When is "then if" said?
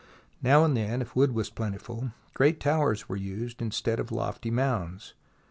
0.75-1.15